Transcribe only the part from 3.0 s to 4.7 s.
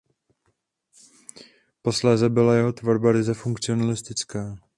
ryze funkcionalistická.